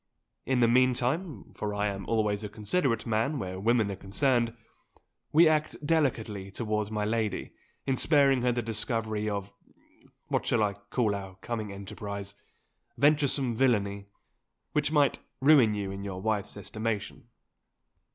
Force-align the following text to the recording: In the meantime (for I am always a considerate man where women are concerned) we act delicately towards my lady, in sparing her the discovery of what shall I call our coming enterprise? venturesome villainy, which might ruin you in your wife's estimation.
In 0.47 0.61
the 0.61 0.67
meantime 0.67 1.51
(for 1.53 1.75
I 1.75 1.85
am 1.85 2.07
always 2.07 2.43
a 2.43 2.49
considerate 2.49 3.05
man 3.05 3.37
where 3.37 3.59
women 3.59 3.91
are 3.91 3.95
concerned) 3.95 4.57
we 5.31 5.47
act 5.47 5.77
delicately 5.85 6.49
towards 6.49 6.89
my 6.89 7.05
lady, 7.05 7.53
in 7.85 7.95
sparing 7.95 8.41
her 8.41 8.51
the 8.51 8.63
discovery 8.63 9.29
of 9.29 9.53
what 10.27 10.47
shall 10.47 10.63
I 10.63 10.73
call 10.73 11.13
our 11.13 11.35
coming 11.41 11.71
enterprise? 11.71 12.33
venturesome 12.97 13.53
villainy, 13.53 14.07
which 14.71 14.91
might 14.91 15.19
ruin 15.39 15.75
you 15.75 15.91
in 15.91 16.03
your 16.03 16.19
wife's 16.19 16.57
estimation. 16.57 17.27